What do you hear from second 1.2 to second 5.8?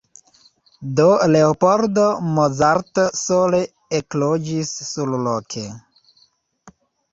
Leopold Mozart sole ekloĝis surloke.